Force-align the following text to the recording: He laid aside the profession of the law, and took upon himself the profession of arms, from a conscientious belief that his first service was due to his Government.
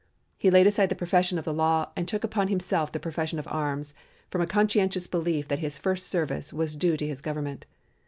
He 0.39 0.49
laid 0.49 0.65
aside 0.65 0.89
the 0.89 0.95
profession 0.95 1.37
of 1.37 1.45
the 1.45 1.53
law, 1.53 1.91
and 1.95 2.07
took 2.07 2.23
upon 2.23 2.47
himself 2.47 2.91
the 2.91 2.99
profession 2.99 3.37
of 3.37 3.47
arms, 3.47 3.93
from 4.31 4.41
a 4.41 4.47
conscientious 4.47 5.05
belief 5.05 5.47
that 5.49 5.59
his 5.59 5.77
first 5.77 6.07
service 6.07 6.51
was 6.51 6.75
due 6.75 6.97
to 6.97 7.05
his 7.07 7.21
Government. 7.21 7.67